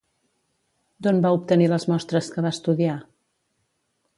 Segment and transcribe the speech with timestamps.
[1.07, 2.97] D'on va obtenir les mostres que va estudiar?